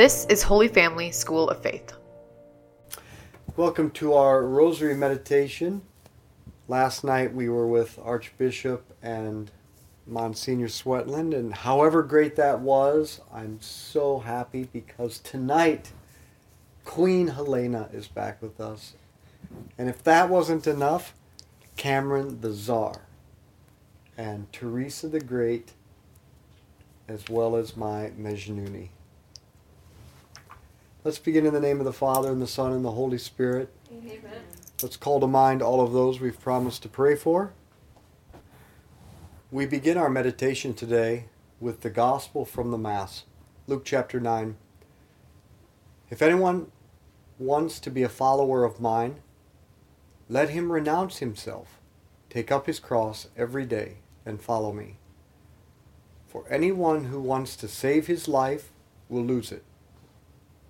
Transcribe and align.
This 0.00 0.24
is 0.30 0.42
Holy 0.42 0.68
Family 0.68 1.10
School 1.10 1.50
of 1.50 1.60
Faith. 1.60 1.92
Welcome 3.54 3.90
to 3.90 4.14
our 4.14 4.46
Rosary 4.46 4.94
Meditation. 4.94 5.82
Last 6.68 7.04
night 7.04 7.34
we 7.34 7.50
were 7.50 7.66
with 7.66 7.98
Archbishop 8.02 8.96
and 9.02 9.50
Monsignor 10.06 10.68
Swetland, 10.68 11.34
and 11.34 11.52
however 11.52 12.02
great 12.02 12.34
that 12.36 12.60
was, 12.60 13.20
I'm 13.30 13.60
so 13.60 14.20
happy 14.20 14.70
because 14.72 15.18
tonight 15.18 15.92
Queen 16.86 17.26
Helena 17.26 17.90
is 17.92 18.08
back 18.08 18.40
with 18.40 18.58
us. 18.58 18.94
And 19.76 19.90
if 19.90 20.02
that 20.04 20.30
wasn't 20.30 20.66
enough, 20.66 21.12
Cameron 21.76 22.40
the 22.40 22.52
Czar 22.52 23.02
and 24.16 24.50
Teresa 24.50 25.08
the 25.08 25.20
Great, 25.20 25.72
as 27.06 27.28
well 27.28 27.54
as 27.54 27.76
my 27.76 28.12
Mejnuni. 28.18 28.88
Let's 31.02 31.18
begin 31.18 31.46
in 31.46 31.54
the 31.54 31.60
name 31.60 31.78
of 31.78 31.86
the 31.86 31.94
Father, 31.94 32.30
and 32.30 32.42
the 32.42 32.46
Son, 32.46 32.74
and 32.74 32.84
the 32.84 32.90
Holy 32.90 33.16
Spirit. 33.16 33.70
Amen. 33.90 34.20
Let's 34.82 34.98
call 34.98 35.18
to 35.20 35.26
mind 35.26 35.62
all 35.62 35.80
of 35.80 35.94
those 35.94 36.20
we've 36.20 36.38
promised 36.38 36.82
to 36.82 36.90
pray 36.90 37.16
for. 37.16 37.54
We 39.50 39.64
begin 39.64 39.96
our 39.96 40.10
meditation 40.10 40.74
today 40.74 41.24
with 41.58 41.80
the 41.80 41.88
Gospel 41.88 42.44
from 42.44 42.70
the 42.70 42.76
Mass, 42.76 43.24
Luke 43.66 43.82
chapter 43.82 44.20
9. 44.20 44.58
If 46.10 46.20
anyone 46.20 46.70
wants 47.38 47.80
to 47.80 47.90
be 47.90 48.02
a 48.02 48.08
follower 48.10 48.62
of 48.62 48.78
mine, 48.78 49.22
let 50.28 50.50
him 50.50 50.70
renounce 50.70 51.16
himself, 51.16 51.80
take 52.28 52.52
up 52.52 52.66
his 52.66 52.78
cross 52.78 53.28
every 53.38 53.64
day, 53.64 54.00
and 54.26 54.38
follow 54.38 54.70
me. 54.70 54.98
For 56.28 56.44
anyone 56.50 57.06
who 57.06 57.22
wants 57.22 57.56
to 57.56 57.68
save 57.68 58.06
his 58.06 58.28
life 58.28 58.70
will 59.08 59.24
lose 59.24 59.50
it. 59.50 59.64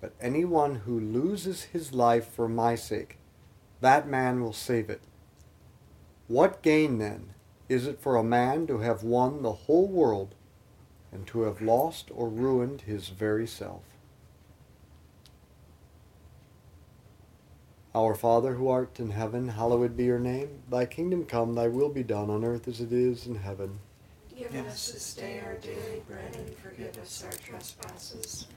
But 0.01 0.13
anyone 0.19 0.75
who 0.75 0.99
loses 0.99 1.63
his 1.63 1.93
life 1.93 2.27
for 2.27 2.49
my 2.49 2.75
sake, 2.75 3.17
that 3.79 4.07
man 4.07 4.41
will 4.41 4.53
save 4.53 4.89
it. 4.89 5.01
What 6.27 6.61
gain 6.61 6.97
then 6.97 7.33
is 7.69 7.87
it 7.87 8.01
for 8.01 8.15
a 8.15 8.23
man 8.23 8.67
to 8.67 8.79
have 8.79 9.03
won 9.03 9.43
the 9.43 9.53
whole 9.53 9.87
world 9.87 10.35
and 11.11 11.27
to 11.27 11.41
have 11.43 11.61
lost 11.61 12.09
or 12.13 12.27
ruined 12.27 12.81
his 12.81 13.09
very 13.09 13.45
self? 13.47 13.83
Our 17.93 18.15
Father 18.15 18.55
who 18.55 18.69
art 18.69 18.99
in 18.99 19.11
heaven, 19.11 19.49
hallowed 19.49 19.97
be 19.97 20.05
your 20.05 20.19
name. 20.19 20.63
Thy 20.69 20.85
kingdom 20.85 21.25
come, 21.25 21.55
thy 21.55 21.67
will 21.67 21.89
be 21.89 22.03
done 22.03 22.29
on 22.29 22.45
earth 22.45 22.67
as 22.67 22.79
it 22.79 22.93
is 22.93 23.27
in 23.27 23.35
heaven. 23.35 23.79
Give 24.37 24.55
us 24.65 24.91
this 24.91 25.13
day 25.13 25.41
our 25.45 25.55
daily 25.55 26.01
bread 26.07 26.35
and 26.35 26.55
forgive 26.55 26.97
us 26.97 27.23
our 27.25 27.31
trespasses, 27.31 28.47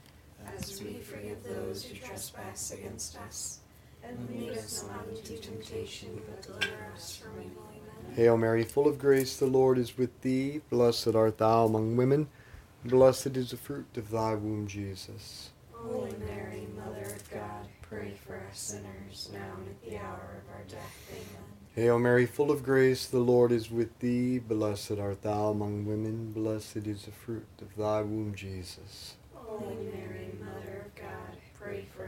forgive 1.35 1.57
those 1.57 1.85
who 1.85 1.97
trespass 1.97 2.73
against 2.73 3.17
us. 3.17 3.61
And 4.03 4.29
lead 4.31 4.51
us 4.51 4.85
not 4.89 5.07
into 5.09 5.39
temptation, 5.39 6.21
but 6.27 6.43
deliver 6.43 6.93
us 6.95 7.17
from 7.17 7.41
evil. 7.41 7.63
Amen. 7.71 8.15
Hail 8.15 8.37
Mary, 8.37 8.63
full 8.63 8.87
of 8.87 8.99
grace, 8.99 9.37
the 9.37 9.47
Lord 9.47 9.79
is 9.79 9.97
with 9.97 10.21
thee. 10.21 10.61
Blessed 10.69 11.15
art 11.15 11.39
thou 11.39 11.65
among 11.65 11.97
women. 11.97 12.29
Blessed 12.85 13.39
is 13.39 13.51
the 13.51 13.57
fruit 13.57 13.87
of 13.97 14.11
thy 14.11 14.35
womb, 14.35 14.67
Jesus. 14.67 15.51
Holy 15.73 16.15
Mary, 16.19 16.67
Mother 16.77 17.15
of 17.15 17.31
God, 17.31 17.67
pray 17.81 18.13
for 18.27 18.37
us 18.51 18.59
sinners, 18.59 19.31
now 19.33 19.55
and 19.57 19.69
at 19.69 19.83
the 19.83 19.97
hour 19.97 20.43
of 20.43 20.55
our 20.55 20.65
death. 20.69 21.11
Amen. 21.11 21.45
Hail 21.75 21.99
Mary, 21.99 22.27
full 22.27 22.51
of 22.51 22.63
grace, 22.63 23.07
the 23.07 23.19
Lord 23.21 23.53
is 23.53 23.71
with 23.71 23.99
thee. 24.01 24.39
Blessed 24.39 24.99
art 25.01 25.23
thou 25.23 25.49
among 25.49 25.87
women. 25.87 26.31
Blessed 26.33 26.87
is 26.87 27.07
the 27.07 27.11
fruit 27.11 27.47
of 27.63 27.75
thy 27.75 28.03
womb, 28.03 28.35
Jesus. 28.35 29.15
Holy 29.33 29.77
Mary, 29.95 30.31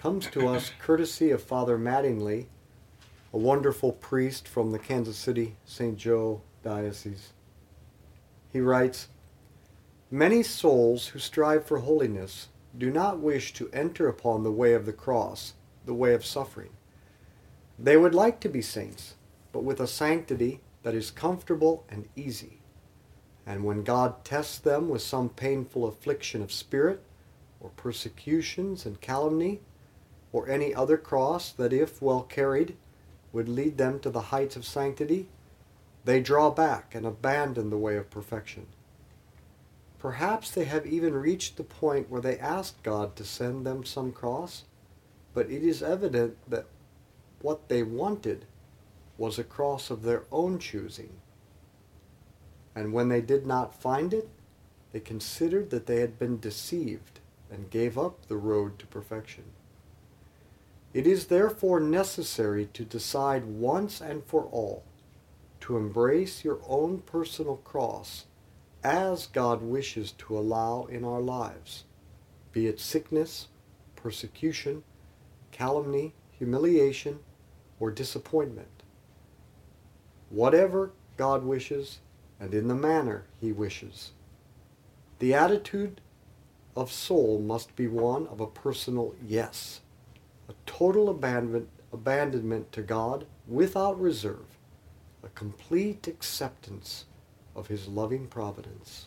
comes 0.00 0.26
to 0.28 0.48
us 0.48 0.72
courtesy 0.78 1.30
of 1.30 1.42
Father 1.42 1.76
Mattingly, 1.76 2.46
a 3.34 3.36
wonderful 3.36 3.92
priest 3.92 4.48
from 4.48 4.70
the 4.70 4.78
Kansas 4.78 5.18
City 5.18 5.56
St. 5.66 5.94
Joe 5.94 6.40
Diocese. 6.62 7.34
He 8.50 8.62
writes 8.62 9.08
Many 10.10 10.42
souls 10.42 11.08
who 11.08 11.18
strive 11.18 11.66
for 11.66 11.80
holiness 11.80 12.48
do 12.78 12.90
not 12.90 13.18
wish 13.18 13.52
to 13.52 13.68
enter 13.74 14.08
upon 14.08 14.42
the 14.42 14.50
way 14.50 14.72
of 14.72 14.86
the 14.86 14.94
cross, 14.94 15.52
the 15.84 15.92
way 15.92 16.14
of 16.14 16.24
suffering. 16.24 16.70
They 17.78 17.98
would 17.98 18.14
like 18.14 18.40
to 18.40 18.48
be 18.48 18.62
saints, 18.62 19.16
but 19.52 19.64
with 19.64 19.80
a 19.80 19.86
sanctity 19.86 20.62
that 20.82 20.94
is 20.94 21.10
comfortable 21.10 21.84
and 21.90 22.08
easy. 22.16 22.62
And 23.44 23.64
when 23.64 23.84
God 23.84 24.24
tests 24.24 24.56
them 24.56 24.88
with 24.88 25.02
some 25.02 25.28
painful 25.28 25.84
affliction 25.84 26.40
of 26.40 26.50
spirit, 26.50 27.02
or 27.60 27.68
persecutions 27.76 28.86
and 28.86 28.98
calumny, 29.02 29.60
or 30.32 30.48
any 30.48 30.74
other 30.74 30.96
cross 30.96 31.50
that, 31.52 31.72
if 31.72 32.00
well 32.00 32.22
carried, 32.22 32.76
would 33.32 33.48
lead 33.48 33.78
them 33.78 34.00
to 34.00 34.10
the 34.10 34.30
heights 34.32 34.56
of 34.56 34.64
sanctity, 34.64 35.28
they 36.04 36.20
draw 36.20 36.50
back 36.50 36.94
and 36.94 37.06
abandon 37.06 37.70
the 37.70 37.78
way 37.78 37.96
of 37.96 38.10
perfection. 38.10 38.66
Perhaps 39.98 40.50
they 40.50 40.64
have 40.64 40.86
even 40.86 41.14
reached 41.14 41.56
the 41.56 41.62
point 41.62 42.08
where 42.08 42.22
they 42.22 42.38
asked 42.38 42.82
God 42.82 43.16
to 43.16 43.24
send 43.24 43.66
them 43.66 43.84
some 43.84 44.12
cross, 44.12 44.64
but 45.34 45.50
it 45.50 45.62
is 45.62 45.82
evident 45.82 46.38
that 46.48 46.66
what 47.42 47.68
they 47.68 47.82
wanted 47.82 48.46
was 49.18 49.38
a 49.38 49.44
cross 49.44 49.90
of 49.90 50.02
their 50.02 50.24
own 50.32 50.58
choosing. 50.58 51.10
And 52.74 52.92
when 52.92 53.08
they 53.08 53.20
did 53.20 53.46
not 53.46 53.80
find 53.80 54.14
it, 54.14 54.28
they 54.92 55.00
considered 55.00 55.70
that 55.70 55.86
they 55.86 56.00
had 56.00 56.18
been 56.18 56.40
deceived 56.40 57.20
and 57.50 57.70
gave 57.70 57.98
up 57.98 58.26
the 58.26 58.36
road 58.36 58.78
to 58.78 58.86
perfection. 58.86 59.44
It 60.92 61.06
is 61.06 61.26
therefore 61.26 61.80
necessary 61.80 62.68
to 62.72 62.84
decide 62.84 63.44
once 63.44 64.00
and 64.00 64.24
for 64.24 64.44
all 64.44 64.84
to 65.60 65.76
embrace 65.76 66.44
your 66.44 66.58
own 66.66 67.00
personal 67.00 67.56
cross 67.56 68.24
as 68.82 69.26
God 69.26 69.62
wishes 69.62 70.12
to 70.12 70.38
allow 70.38 70.86
in 70.86 71.04
our 71.04 71.20
lives, 71.20 71.84
be 72.52 72.66
it 72.66 72.80
sickness, 72.80 73.48
persecution, 73.94 74.82
calumny, 75.52 76.14
humiliation, 76.30 77.20
or 77.78 77.90
disappointment. 77.90 78.82
Whatever 80.30 80.92
God 81.16 81.44
wishes 81.44 81.98
and 82.40 82.54
in 82.54 82.68
the 82.68 82.74
manner 82.74 83.26
he 83.40 83.52
wishes. 83.52 84.12
The 85.18 85.34
attitude 85.34 86.00
of 86.74 86.90
soul 86.90 87.38
must 87.38 87.76
be 87.76 87.86
one 87.86 88.26
of 88.28 88.40
a 88.40 88.46
personal 88.46 89.14
yes, 89.26 89.80
a 90.50 90.54
total 90.66 91.08
abandonment, 91.08 91.68
abandonment 91.92 92.72
to 92.72 92.82
God 92.82 93.24
without 93.46 94.00
reserve, 94.00 94.58
a 95.22 95.28
complete 95.28 96.08
acceptance 96.08 97.04
of 97.54 97.68
his 97.68 97.86
loving 97.86 98.26
providence. 98.26 99.06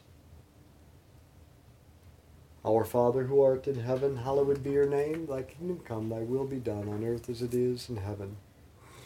Our 2.65 2.85
Father 2.85 3.25
who 3.25 3.41
art 3.41 3.67
in 3.67 3.81
heaven, 3.81 4.15
hallowed 4.15 4.63
be 4.63 4.71
your 4.71 4.87
name. 4.87 5.25
Thy 5.25 5.41
kingdom 5.41 5.81
come, 5.83 6.07
thy 6.07 6.21
will 6.21 6.45
be 6.45 6.59
done 6.59 6.87
on 6.87 7.03
earth 7.03 7.29
as 7.29 7.41
it 7.41 7.53
is 7.53 7.89
in 7.89 7.97
heaven. 7.97 8.37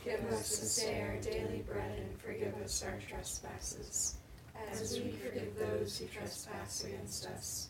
Give 0.06 0.24
us 0.26 0.60
this 0.60 0.78
day 0.84 1.02
our 1.02 1.20
daily 1.20 1.64
bread 1.68 1.98
and 1.98 2.22
forgive 2.22 2.54
us 2.64 2.84
our 2.84 3.00
trespasses, 3.10 4.18
as 4.72 5.00
we 5.00 5.10
forgive 5.10 5.58
those 5.58 5.98
who 5.98 6.06
trespass 6.06 6.84
against 6.84 7.26
us. 7.26 7.70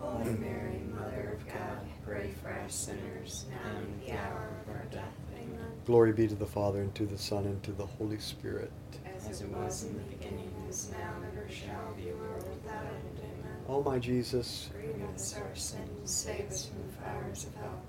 Holy 0.00 0.32
Mary, 0.38 0.80
Mother 0.94 1.36
of 1.36 1.46
God, 1.46 1.78
pray 2.04 2.30
for 2.42 2.50
us 2.50 2.74
sinners 2.74 3.46
now 3.50 3.78
and 3.78 3.86
at 3.86 4.06
the 4.06 4.12
hour 4.12 4.50
of 4.62 4.74
our 4.74 4.84
death. 4.90 5.14
Amen. 5.34 5.66
Glory 5.86 6.12
be 6.12 6.28
to 6.28 6.34
the 6.34 6.46
Father, 6.46 6.82
and 6.82 6.94
to 6.94 7.06
the 7.06 7.18
Son, 7.18 7.44
and 7.44 7.62
to 7.64 7.72
the 7.72 7.86
Holy 7.86 8.18
Spirit. 8.18 8.70
As 9.16 9.40
it 9.40 9.48
was 9.48 9.84
in 9.84 9.94
the 9.94 10.04
beginning, 10.16 10.50
is 10.68 10.90
now, 10.92 11.14
and 11.16 11.24
ever 11.26 11.48
shall 11.50 11.94
be, 11.96 12.12
world 12.12 12.44
without 12.48 12.84
end. 12.84 13.18
Amen. 13.18 13.56
O 13.68 13.82
my 13.82 13.98
Jesus, 13.98 14.70
Forgive 14.72 15.02
us 15.14 15.34
our 15.36 15.54
sins, 15.54 16.10
save 16.10 16.48
us 16.50 16.66
from 16.66 16.78
the 16.86 16.92
fires 17.02 17.46
of 17.46 17.54
hell. 17.56 17.82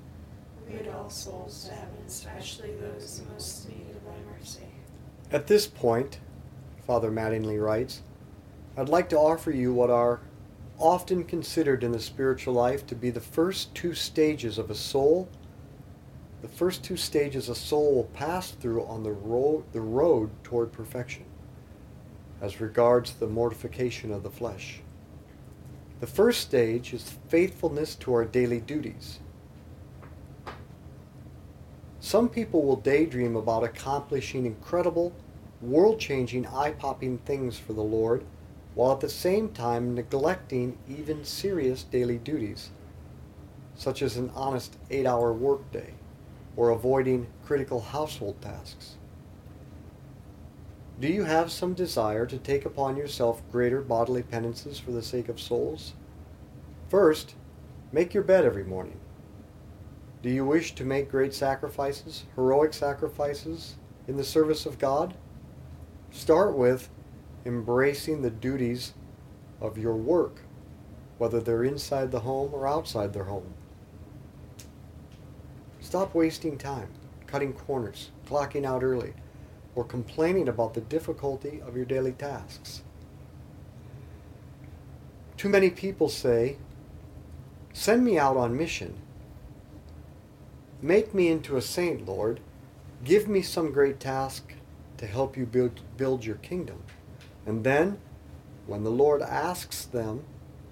Lead 0.69 0.87
all 0.87 1.09
souls 1.09 1.65
to 1.65 1.73
heaven, 1.73 1.97
especially 2.07 2.73
those 2.75 3.19
in 3.19 3.31
most 3.31 3.67
need 3.69 3.87
of 3.95 4.03
thy 4.05 4.37
mercy. 4.37 4.67
At 5.31 5.47
this 5.47 5.67
point, 5.67 6.19
Father 6.85 7.11
Mattingly 7.11 7.63
writes, 7.63 8.01
I'd 8.77 8.89
like 8.89 9.09
to 9.09 9.17
offer 9.17 9.51
you 9.51 9.73
what 9.73 9.89
are 9.89 10.21
often 10.79 11.23
considered 11.25 11.83
in 11.83 11.91
the 11.91 11.99
spiritual 11.99 12.53
life 12.53 12.87
to 12.87 12.95
be 12.95 13.09
the 13.09 13.19
first 13.19 13.75
two 13.75 13.93
stages 13.93 14.57
of 14.57 14.71
a 14.71 14.75
soul. 14.75 15.29
The 16.41 16.47
first 16.47 16.83
two 16.83 16.97
stages 16.97 17.49
a 17.49 17.55
soul 17.55 17.95
will 17.95 18.05
pass 18.05 18.51
through 18.51 18.85
on 18.85 19.03
the 19.03 19.11
road, 19.11 19.65
the 19.73 19.81
road 19.81 20.31
toward 20.43 20.71
perfection, 20.71 21.25
as 22.41 22.61
regards 22.61 23.13
the 23.13 23.27
mortification 23.27 24.11
of 24.11 24.23
the 24.23 24.29
flesh. 24.29 24.79
The 25.99 26.07
first 26.07 26.39
stage 26.39 26.93
is 26.93 27.17
faithfulness 27.27 27.95
to 27.95 28.13
our 28.13 28.23
daily 28.23 28.61
duties. 28.61 29.19
Some 31.99 32.29
people 32.29 32.63
will 32.63 32.77
daydream 32.77 33.35
about 33.35 33.65
accomplishing 33.65 34.45
incredible, 34.45 35.13
world 35.61 35.99
changing, 35.99 36.47
eye 36.47 36.71
popping 36.71 37.17
things 37.19 37.57
for 37.57 37.73
the 37.73 37.83
Lord, 37.83 38.23
while 38.79 38.93
at 38.93 39.01
the 39.01 39.09
same 39.09 39.49
time 39.49 39.93
neglecting 39.93 40.77
even 40.87 41.25
serious 41.25 41.83
daily 41.83 42.17
duties, 42.17 42.69
such 43.75 44.01
as 44.01 44.15
an 44.15 44.31
honest 44.33 44.77
eight 44.89 45.05
hour 45.05 45.33
workday 45.33 45.93
or 46.55 46.69
avoiding 46.69 47.27
critical 47.43 47.81
household 47.81 48.41
tasks. 48.41 48.95
Do 50.97 51.09
you 51.09 51.25
have 51.25 51.51
some 51.51 51.73
desire 51.73 52.25
to 52.27 52.37
take 52.37 52.63
upon 52.63 52.95
yourself 52.95 53.41
greater 53.51 53.81
bodily 53.81 54.23
penances 54.23 54.79
for 54.79 54.91
the 54.91 55.03
sake 55.03 55.27
of 55.27 55.41
souls? 55.41 55.91
First, 56.87 57.35
make 57.91 58.13
your 58.13 58.23
bed 58.23 58.45
every 58.45 58.63
morning. 58.63 59.01
Do 60.23 60.29
you 60.29 60.45
wish 60.45 60.73
to 60.75 60.85
make 60.85 61.11
great 61.11 61.33
sacrifices, 61.33 62.23
heroic 62.33 62.71
sacrifices, 62.73 63.75
in 64.07 64.15
the 64.15 64.23
service 64.23 64.65
of 64.65 64.79
God? 64.79 65.15
Start 66.11 66.55
with 66.55 66.87
embracing 67.45 68.21
the 68.21 68.29
duties 68.29 68.93
of 69.61 69.77
your 69.77 69.95
work, 69.95 70.41
whether 71.17 71.39
they're 71.39 71.63
inside 71.63 72.11
the 72.11 72.21
home 72.21 72.53
or 72.53 72.67
outside 72.67 73.13
their 73.13 73.25
home. 73.25 73.53
Stop 75.79 76.13
wasting 76.13 76.57
time, 76.57 76.89
cutting 77.27 77.53
corners, 77.53 78.11
clocking 78.27 78.65
out 78.65 78.83
early, 78.83 79.13
or 79.75 79.83
complaining 79.83 80.47
about 80.47 80.73
the 80.73 80.81
difficulty 80.81 81.61
of 81.65 81.75
your 81.75 81.85
daily 81.85 82.11
tasks. 82.11 82.83
Too 85.37 85.49
many 85.49 85.69
people 85.69 86.09
say, 86.09 86.57
Send 87.71 88.03
me 88.03 88.17
out 88.17 88.35
on 88.35 88.57
mission. 88.57 88.95
Make 90.81 91.13
me 91.13 91.29
into 91.29 91.55
a 91.55 91.61
saint, 91.61 92.05
Lord. 92.05 92.39
Give 93.03 93.27
me 93.27 93.41
some 93.41 93.71
great 93.71 93.99
task 93.99 94.53
to 94.97 95.07
help 95.07 95.37
you 95.37 95.45
build, 95.45 95.79
build 95.95 96.25
your 96.25 96.35
kingdom. 96.37 96.83
And 97.45 97.63
then, 97.63 97.99
when 98.67 98.83
the 98.83 98.91
Lord 98.91 99.21
asks 99.21 99.85
them 99.85 100.23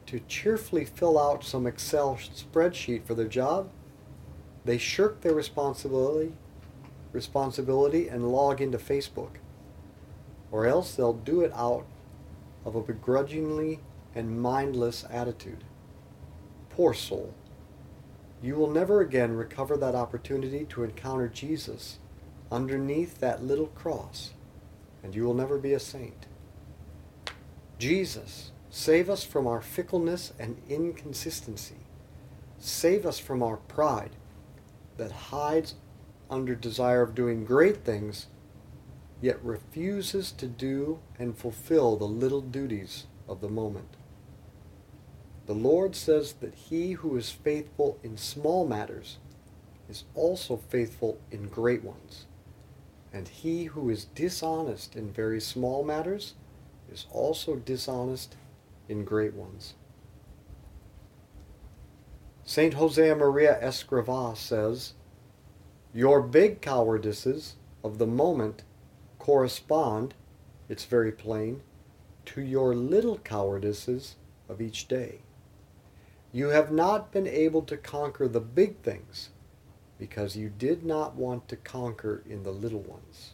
to 0.08 0.20
cheerfully 0.28 0.86
fill 0.86 1.20
out 1.20 1.44
some 1.44 1.68
Excel 1.68 2.16
spreadsheet 2.16 3.06
for 3.06 3.14
their 3.14 3.28
job, 3.28 3.70
they 4.66 4.78
shirk 4.78 5.22
their 5.22 5.34
responsibility, 5.34 6.34
responsibility 7.12 8.08
and 8.08 8.32
log 8.32 8.62
into 8.62 8.78
Facebook. 8.78 9.38
Or 10.52 10.66
else 10.66 10.94
they'll 10.94 11.14
do 11.14 11.42
it 11.42 11.52
out 11.54 11.86
of 12.66 12.76
a 12.76 12.82
begrudgingly 12.82 13.80
and 14.14 14.42
mindless 14.42 15.06
attitude. 15.10 15.64
Poor 16.70 16.94
soul. 16.94 17.34
You 18.42 18.56
will 18.56 18.70
never 18.70 19.02
again 19.02 19.36
recover 19.36 19.78
that 19.78 19.96
opportunity 19.96 20.66
to 20.70 20.84
encounter 20.84 21.28
Jesus 21.28 21.98
underneath 22.52 23.20
that 23.20 23.44
little 23.44 23.68
cross, 23.68 24.32
and 25.02 25.16
you 25.16 25.24
will 25.24 25.34
never 25.34 25.58
be 25.58 25.74
a 25.74 25.80
saint. 25.80 26.28
Jesus, 27.78 28.52
save 28.70 29.10
us 29.10 29.24
from 29.24 29.46
our 29.46 29.62
fickleness 29.62 30.34
and 30.40 30.62
inconsistency. 30.68 31.76
Save 32.58 33.06
us 33.06 33.20
from 33.20 33.44
our 33.44 33.58
pride 33.58 34.16
that 34.98 35.12
hides 35.12 35.76
under 36.30 36.56
desire 36.56 37.02
of 37.02 37.14
doing 37.16 37.46
great 37.46 37.78
things, 37.84 38.28
yet 39.22 39.44
refuses 39.44 40.32
to 40.32 40.48
do 40.48 41.00
and 41.20 41.38
fulfill 41.38 41.96
the 41.96 42.06
little 42.06 42.42
duties 42.42 43.06
of 43.28 43.42
the 43.42 43.50
moment. 43.50 43.96
The 45.46 45.54
Lord 45.54 45.96
says 45.96 46.34
that 46.34 46.56
he 46.56 46.94
who 46.94 47.16
is 47.16 47.30
faithful 47.30 48.00
in 48.04 48.18
small 48.18 48.68
matters 48.68 49.18
is 49.88 50.04
also 50.16 50.58
faithful 50.58 51.20
in 51.32 51.48
great 51.48 51.84
ones. 51.84 52.26
And 53.14 53.28
he 53.28 53.66
who 53.66 53.90
is 53.90 54.06
dishonest 54.06 54.96
in 54.96 55.12
very 55.12 55.40
small 55.40 55.84
matters 55.84 56.34
is 56.92 57.06
also 57.12 57.56
dishonest 57.56 58.36
in 58.88 59.04
great 59.04 59.34
ones. 59.34 59.76
St. 62.44 62.76
Jose 62.76 63.14
Maria 63.14 63.60
Escrivá 63.62 64.36
says, 64.36 64.94
Your 65.94 66.22
big 66.22 66.62
cowardices 66.62 67.56
of 67.84 67.98
the 67.98 68.08
moment 68.08 68.64
correspond, 69.20 70.14
it's 70.70 70.86
very 70.86 71.12
plain, 71.12 71.62
to 72.26 72.42
your 72.42 72.74
little 72.74 73.18
cowardices 73.20 74.16
of 74.48 74.62
each 74.62 74.88
day. 74.88 75.20
You 76.32 76.50
have 76.50 76.72
not 76.72 77.12
been 77.12 77.28
able 77.28 77.62
to 77.64 77.78
conquer 77.78 78.28
the 78.28 78.40
big 78.42 78.82
things 78.82 79.30
because 79.98 80.36
you 80.36 80.50
did 80.50 80.86
not 80.86 81.16
want 81.16 81.48
to 81.48 81.56
conquer 81.56 82.24
in 82.30 82.44
the 82.44 82.52
little 82.52 82.82
ones. 82.82 83.34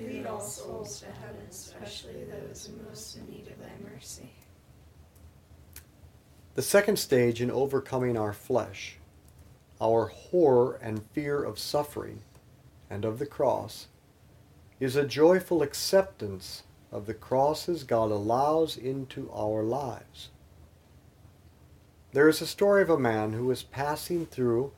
Lead 0.00 0.26
all 0.26 0.40
souls 0.40 1.00
to 1.00 1.06
heaven, 1.06 1.46
especially 1.48 2.24
those 2.24 2.70
most 2.86 3.16
in 3.16 3.28
need 3.28 3.46
of 3.48 3.58
thy 3.60 3.90
mercy. 3.92 4.30
the 6.54 6.62
second 6.62 6.98
stage 6.98 7.40
in 7.40 7.50
overcoming 7.50 8.16
our 8.16 8.32
flesh, 8.32 8.98
our 9.80 10.06
horror 10.06 10.78
and 10.82 11.02
fear 11.12 11.42
of 11.42 11.58
suffering 11.58 12.20
and 12.90 13.04
of 13.04 13.18
the 13.18 13.26
cross, 13.26 13.88
is 14.78 14.96
a 14.96 15.06
joyful 15.06 15.62
acceptance 15.62 16.64
of 16.90 17.06
the 17.06 17.14
crosses 17.14 17.84
God 17.84 18.10
allows 18.10 18.76
into 18.76 19.30
our 19.32 19.62
lives. 19.62 20.28
There 22.12 22.28
is 22.28 22.42
a 22.42 22.46
story 22.46 22.82
of 22.82 22.90
a 22.90 22.98
man 22.98 23.32
who 23.32 23.46
was 23.46 23.62
passing 23.62 24.26
through 24.26 24.72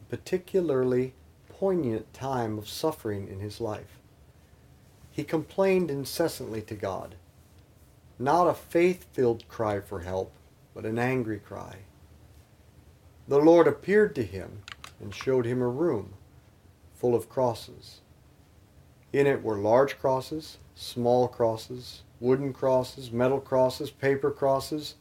a 0.00 0.04
particularly 0.08 1.12
poignant 1.50 2.14
time 2.14 2.56
of 2.56 2.68
suffering 2.68 3.28
in 3.28 3.40
his 3.40 3.60
life. 3.60 3.98
He 5.12 5.24
complained 5.24 5.90
incessantly 5.90 6.62
to 6.62 6.74
God, 6.74 7.16
not 8.18 8.48
a 8.48 8.54
faith 8.54 9.06
filled 9.12 9.46
cry 9.46 9.78
for 9.78 10.00
help, 10.00 10.32
but 10.74 10.86
an 10.86 10.98
angry 10.98 11.38
cry. 11.38 11.80
The 13.28 13.38
Lord 13.38 13.68
appeared 13.68 14.14
to 14.14 14.24
him 14.24 14.62
and 14.98 15.14
showed 15.14 15.44
him 15.44 15.60
a 15.60 15.68
room 15.68 16.14
full 16.94 17.14
of 17.14 17.28
crosses. 17.28 18.00
In 19.12 19.26
it 19.26 19.42
were 19.42 19.58
large 19.58 19.98
crosses, 19.98 20.56
small 20.74 21.28
crosses, 21.28 22.02
wooden 22.18 22.54
crosses, 22.54 23.12
metal 23.12 23.40
crosses, 23.40 23.90
paper 23.90 24.30
crosses. 24.30 24.94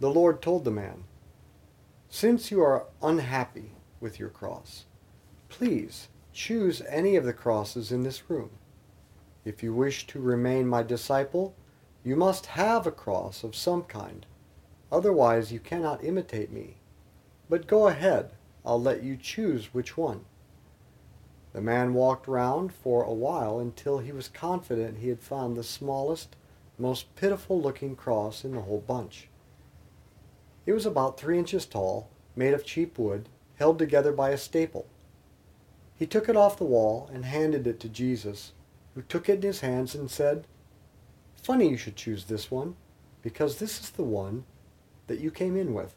The 0.00 0.10
Lord 0.10 0.42
told 0.42 0.64
the 0.64 0.72
man, 0.72 1.04
Since 2.08 2.50
you 2.50 2.60
are 2.60 2.86
unhappy 3.00 3.72
with 4.00 4.18
your 4.18 4.30
cross, 4.30 4.86
please 5.48 6.08
choose 6.32 6.82
any 6.88 7.14
of 7.14 7.24
the 7.24 7.32
crosses 7.32 7.92
in 7.92 8.02
this 8.02 8.28
room. 8.28 8.50
If 9.44 9.62
you 9.62 9.74
wish 9.74 10.06
to 10.08 10.20
remain 10.20 10.68
my 10.68 10.82
disciple, 10.82 11.54
you 12.04 12.16
must 12.16 12.46
have 12.46 12.86
a 12.86 12.92
cross 12.92 13.42
of 13.42 13.56
some 13.56 13.82
kind. 13.82 14.26
Otherwise, 14.90 15.52
you 15.52 15.58
cannot 15.58 16.04
imitate 16.04 16.52
me. 16.52 16.76
But 17.48 17.66
go 17.66 17.88
ahead, 17.88 18.32
I'll 18.64 18.80
let 18.80 19.02
you 19.02 19.16
choose 19.16 19.74
which 19.74 19.96
one. 19.96 20.24
The 21.52 21.60
man 21.60 21.92
walked 21.94 22.28
round 22.28 22.72
for 22.72 23.02
a 23.02 23.12
while 23.12 23.58
until 23.58 23.98
he 23.98 24.12
was 24.12 24.28
confident 24.28 24.98
he 24.98 25.08
had 25.08 25.20
found 25.20 25.56
the 25.56 25.64
smallest, 25.64 26.36
most 26.78 27.14
pitiful 27.14 27.60
looking 27.60 27.96
cross 27.96 28.44
in 28.44 28.52
the 28.52 28.62
whole 28.62 28.80
bunch. 28.80 29.28
It 30.64 30.72
was 30.72 30.86
about 30.86 31.18
three 31.18 31.38
inches 31.38 31.66
tall, 31.66 32.08
made 32.36 32.54
of 32.54 32.64
cheap 32.64 32.98
wood, 32.98 33.28
held 33.56 33.78
together 33.78 34.12
by 34.12 34.30
a 34.30 34.38
staple. 34.38 34.86
He 35.96 36.06
took 36.06 36.28
it 36.28 36.36
off 36.36 36.58
the 36.58 36.64
wall 36.64 37.10
and 37.12 37.24
handed 37.24 37.66
it 37.66 37.80
to 37.80 37.88
Jesus, 37.88 38.52
who 38.94 39.02
took 39.02 39.28
it 39.28 39.36
in 39.36 39.42
his 39.42 39.60
hands 39.60 39.94
and 39.94 40.10
said, 40.10 40.46
Funny 41.42 41.68
you 41.68 41.76
should 41.76 41.96
choose 41.96 42.24
this 42.24 42.50
one, 42.50 42.76
because 43.22 43.58
this 43.58 43.80
is 43.80 43.90
the 43.90 44.04
one 44.04 44.44
that 45.06 45.20
you 45.20 45.30
came 45.30 45.56
in 45.56 45.74
with. 45.74 45.94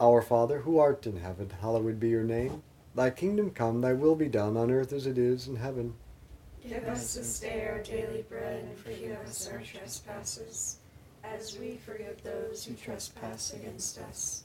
Our 0.00 0.22
Father, 0.22 0.60
who 0.60 0.78
art 0.78 1.06
in 1.06 1.18
heaven, 1.18 1.50
hallowed 1.60 2.00
be 2.00 2.08
your 2.08 2.24
name. 2.24 2.62
Thy 2.94 3.10
kingdom 3.10 3.50
come, 3.50 3.80
thy 3.80 3.92
will 3.92 4.16
be 4.16 4.28
done, 4.28 4.56
on 4.56 4.70
earth 4.70 4.92
as 4.92 5.06
it 5.06 5.18
is 5.18 5.46
in 5.46 5.56
heaven. 5.56 5.94
Give 6.66 6.84
us 6.84 7.14
this 7.14 7.40
day 7.40 7.66
our 7.68 7.82
daily 7.82 8.22
bread, 8.28 8.64
and 8.64 8.76
forgive 8.76 9.18
us 9.20 9.48
our 9.52 9.60
trespasses, 9.60 10.78
as 11.22 11.58
we 11.58 11.76
forgive 11.76 12.22
those 12.22 12.64
who 12.64 12.74
trespass 12.74 13.52
against 13.52 13.98
us. 13.98 14.44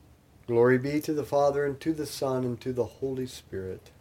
Glory 0.47 0.77
be 0.77 0.99
to 1.01 1.13
the 1.13 1.23
Father, 1.23 1.65
and 1.65 1.79
to 1.79 1.93
the 1.93 2.05
Son, 2.05 2.43
and 2.43 2.59
to 2.61 2.73
the 2.73 2.83
Holy 2.83 3.25
Spirit. 3.27 3.91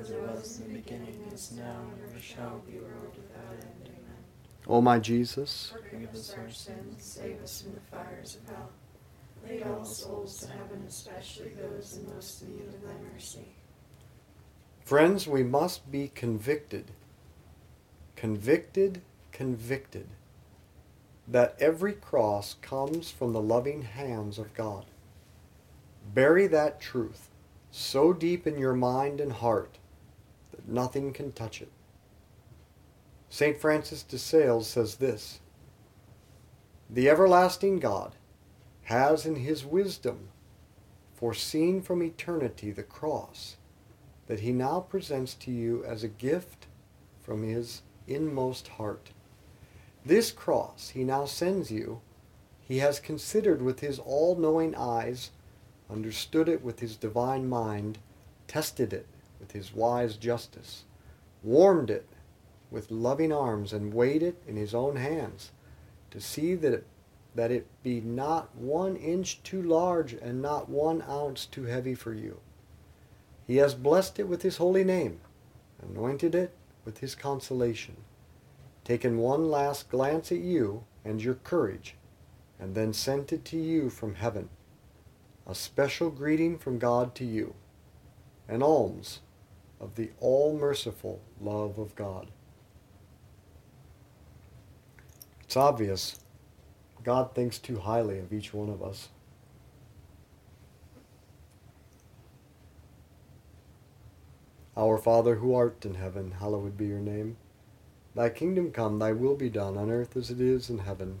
As 0.00 0.10
it 0.10 0.20
was 0.20 0.60
in 0.60 0.68
the 0.68 0.78
beginning, 0.80 1.24
is 1.32 1.52
now, 1.52 1.80
and 1.92 2.10
ever 2.10 2.20
shall 2.20 2.62
be, 2.66 2.78
world 2.78 3.14
without 3.16 3.52
end. 3.52 3.86
Amen. 3.86 4.22
O 4.66 4.80
my 4.80 4.98
Jesus, 4.98 5.72
Forgive 5.90 6.14
us 6.14 6.34
our 6.38 6.50
sins, 6.50 7.02
save 7.02 7.42
us 7.42 7.62
from 7.62 7.74
the 7.74 7.80
fires 7.80 8.36
of 8.36 8.54
hell. 8.54 8.70
Lead 9.48 9.62
all 9.64 9.84
souls 9.84 10.40
to 10.40 10.48
heaven, 10.48 10.84
especially 10.86 11.50
those 11.50 11.96
in 11.98 12.14
most 12.14 12.42
need 12.46 12.66
of 12.66 12.82
thy 12.82 12.94
mercy. 13.12 13.46
friends, 14.84 15.26
we 15.26 15.42
must 15.42 15.90
be 15.90 16.08
convicted, 16.08 16.90
convicted, 18.16 19.00
convicted 19.32 20.08
that 21.26 21.56
every 21.60 21.92
cross 21.92 22.56
comes 22.62 23.10
from 23.10 23.32
the 23.32 23.40
loving 23.40 23.82
hands 23.82 24.38
of 24.38 24.54
God. 24.54 24.86
Bury 26.14 26.46
that 26.46 26.80
truth 26.80 27.28
so 27.70 28.12
deep 28.12 28.46
in 28.46 28.58
your 28.58 28.74
mind 28.74 29.20
and 29.20 29.32
heart 29.32 29.78
that 30.50 30.68
nothing 30.68 31.12
can 31.12 31.32
touch 31.32 31.60
it. 31.60 31.70
St. 33.28 33.58
Francis 33.58 34.02
de 34.02 34.18
Sales 34.18 34.66
says 34.66 34.96
this 34.96 35.40
The 36.88 37.10
everlasting 37.10 37.78
God 37.78 38.14
has 38.84 39.26
in 39.26 39.36
his 39.36 39.66
wisdom 39.66 40.30
foreseen 41.14 41.82
from 41.82 42.02
eternity 42.02 42.70
the 42.70 42.82
cross 42.82 43.56
that 44.28 44.40
he 44.40 44.52
now 44.52 44.80
presents 44.80 45.34
to 45.34 45.50
you 45.50 45.84
as 45.84 46.02
a 46.02 46.08
gift 46.08 46.66
from 47.20 47.42
his 47.42 47.82
inmost 48.06 48.68
heart. 48.68 49.10
This 50.06 50.32
cross 50.32 50.90
he 50.94 51.04
now 51.04 51.26
sends 51.26 51.70
you, 51.70 52.00
he 52.60 52.78
has 52.78 52.98
considered 52.98 53.60
with 53.60 53.80
his 53.80 53.98
all 53.98 54.36
knowing 54.36 54.74
eyes 54.74 55.30
understood 55.90 56.48
it 56.48 56.62
with 56.62 56.80
his 56.80 56.96
divine 56.96 57.48
mind, 57.48 57.98
tested 58.46 58.92
it 58.92 59.06
with 59.40 59.52
his 59.52 59.74
wise 59.74 60.16
justice, 60.16 60.84
warmed 61.42 61.90
it 61.90 62.06
with 62.70 62.90
loving 62.90 63.32
arms, 63.32 63.72
and 63.72 63.94
weighed 63.94 64.22
it 64.22 64.42
in 64.46 64.56
his 64.56 64.74
own 64.74 64.96
hands, 64.96 65.52
to 66.10 66.20
see 66.20 66.54
that 66.54 66.72
it, 66.72 66.86
that 67.34 67.50
it 67.50 67.66
be 67.82 68.00
not 68.00 68.54
one 68.54 68.96
inch 68.96 69.42
too 69.42 69.62
large 69.62 70.12
and 70.12 70.42
not 70.42 70.68
one 70.68 71.02
ounce 71.08 71.46
too 71.46 71.64
heavy 71.64 71.94
for 71.94 72.12
you. 72.12 72.40
He 73.46 73.56
has 73.56 73.74
blessed 73.74 74.18
it 74.18 74.28
with 74.28 74.42
his 74.42 74.58
holy 74.58 74.84
name, 74.84 75.20
anointed 75.82 76.34
it 76.34 76.52
with 76.84 76.98
his 76.98 77.14
consolation, 77.14 77.96
taken 78.84 79.18
one 79.18 79.50
last 79.50 79.88
glance 79.88 80.30
at 80.30 80.38
you 80.38 80.84
and 81.04 81.22
your 81.22 81.34
courage, 81.34 81.94
and 82.60 82.74
then 82.74 82.92
sent 82.92 83.32
it 83.32 83.44
to 83.46 83.56
you 83.56 83.88
from 83.88 84.16
heaven. 84.16 84.50
A 85.48 85.54
special 85.54 86.10
greeting 86.10 86.58
from 86.58 86.78
God 86.78 87.14
to 87.14 87.24
you, 87.24 87.54
an 88.46 88.62
alms 88.62 89.20
of 89.80 89.94
the 89.94 90.10
all 90.20 90.58
merciful 90.58 91.22
love 91.40 91.78
of 91.78 91.94
God. 91.96 92.28
It's 95.42 95.56
obvious. 95.56 96.20
God 97.02 97.34
thinks 97.34 97.58
too 97.58 97.78
highly 97.78 98.18
of 98.18 98.30
each 98.30 98.52
one 98.52 98.68
of 98.68 98.82
us. 98.82 99.08
Our 104.76 104.98
Father 104.98 105.36
who 105.36 105.54
art 105.54 105.86
in 105.86 105.94
heaven, 105.94 106.32
hallowed 106.38 106.76
be 106.76 106.86
your 106.86 107.00
name. 107.00 107.38
Thy 108.14 108.28
kingdom 108.28 108.70
come, 108.70 108.98
thy 108.98 109.12
will 109.12 109.34
be 109.34 109.48
done 109.48 109.78
on 109.78 109.90
earth 109.90 110.14
as 110.14 110.30
it 110.30 110.40
is 110.40 110.68
in 110.68 110.80
heaven. 110.80 111.20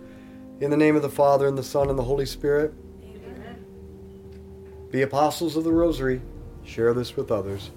In 0.61 0.69
the 0.69 0.77
name 0.77 0.95
of 0.95 1.01
the 1.01 1.09
Father, 1.09 1.47
and 1.47 1.57
the 1.57 1.63
Son, 1.63 1.89
and 1.89 1.97
the 1.97 2.03
Holy 2.03 2.25
Spirit, 2.27 2.71
Amen. 3.03 3.65
be 4.91 5.01
apostles 5.01 5.57
of 5.57 5.63
the 5.63 5.71
Rosary. 5.73 6.21
Share 6.63 6.93
this 6.93 7.17
with 7.17 7.31
others. 7.31 7.71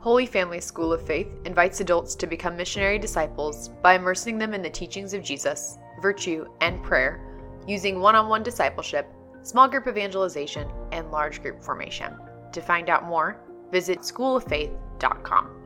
Holy 0.00 0.26
Family 0.26 0.60
School 0.60 0.92
of 0.92 1.06
Faith 1.06 1.28
invites 1.44 1.78
adults 1.78 2.16
to 2.16 2.26
become 2.26 2.56
missionary 2.56 2.98
disciples 2.98 3.68
by 3.80 3.94
immersing 3.94 4.38
them 4.38 4.54
in 4.54 4.62
the 4.62 4.70
teachings 4.70 5.14
of 5.14 5.22
Jesus, 5.22 5.78
virtue, 6.02 6.46
and 6.60 6.82
prayer, 6.82 7.20
using 7.68 8.00
one 8.00 8.16
on 8.16 8.28
one 8.28 8.42
discipleship, 8.42 9.06
small 9.42 9.68
group 9.68 9.86
evangelization, 9.86 10.68
and 10.90 11.12
large 11.12 11.40
group 11.42 11.62
formation. 11.62 12.12
To 12.52 12.60
find 12.60 12.90
out 12.90 13.04
more, 13.04 13.40
visit 13.70 14.00
schooloffaith.com. 14.00 15.65